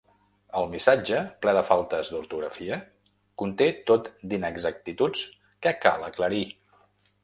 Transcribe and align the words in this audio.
El 0.61 0.69
missatge, 0.69 1.19
ple 1.47 1.53
de 1.57 1.63
faltes 1.67 2.09
d’ortografia, 2.15 2.81
conté 3.45 3.71
tot 3.93 4.13
d’inexactituds 4.33 5.27
que 5.65 5.79
cal 5.87 6.13
aclarir. 6.13 6.47